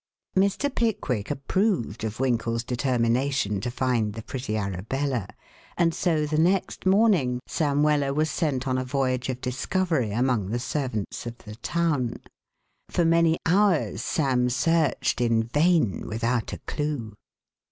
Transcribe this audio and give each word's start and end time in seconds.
Mr. 0.35 0.73
Pickwick 0.73 1.29
approved 1.29 2.03
of 2.03 2.19
Winkle's 2.19 2.63
determination 2.63 3.61
to 3.61 3.69
find 3.69 4.13
the 4.13 4.23
pretty 4.23 4.57
Arabella, 4.57 5.27
and 5.77 5.93
so 5.93 6.25
the 6.25 6.39
next 6.39 6.87
morning 6.87 7.39
Sam 7.45 7.83
Weller 7.83 8.11
was 8.11 8.31
sent 8.31 8.67
on 8.67 8.79
a 8.79 8.83
voyage 8.83 9.29
of 9.29 9.41
discovery 9.41 10.09
among 10.09 10.49
the 10.49 10.57
servants 10.57 11.27
of 11.27 11.37
the 11.37 11.53
town. 11.57 12.15
For 12.89 13.05
many 13.05 13.37
hours 13.45 14.01
Sam 14.01 14.49
searched 14.49 15.21
in 15.21 15.43
vain 15.43 16.07
without 16.07 16.51
a 16.51 16.57
clue. 16.57 17.13